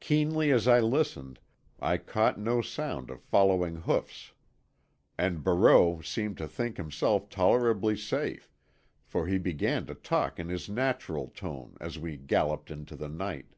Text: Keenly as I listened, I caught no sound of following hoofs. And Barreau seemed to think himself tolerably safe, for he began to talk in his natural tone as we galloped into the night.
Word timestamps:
Keenly 0.00 0.50
as 0.50 0.66
I 0.66 0.80
listened, 0.80 1.38
I 1.78 1.96
caught 1.96 2.36
no 2.36 2.62
sound 2.62 3.10
of 3.10 3.22
following 3.22 3.76
hoofs. 3.76 4.32
And 5.16 5.44
Barreau 5.44 6.00
seemed 6.00 6.36
to 6.38 6.48
think 6.48 6.78
himself 6.78 7.28
tolerably 7.28 7.96
safe, 7.96 8.50
for 9.04 9.28
he 9.28 9.38
began 9.38 9.86
to 9.86 9.94
talk 9.94 10.40
in 10.40 10.48
his 10.48 10.68
natural 10.68 11.28
tone 11.28 11.76
as 11.80 11.96
we 11.96 12.16
galloped 12.16 12.72
into 12.72 12.96
the 12.96 13.08
night. 13.08 13.54